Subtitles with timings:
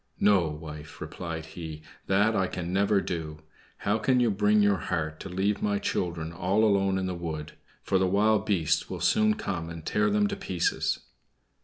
[0.19, 3.43] "No, wife," replied he; "that I can never do.
[3.77, 7.51] How can you bring your heart to leave my children all alone in the wood;
[7.83, 11.01] for the wild beasts will soon come and tear them to pieces?"